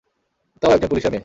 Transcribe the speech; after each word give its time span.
তাও 0.61 0.71
একজন 0.71 0.87
পুলিশের 0.87 1.11
মেয়ে। 1.11 1.19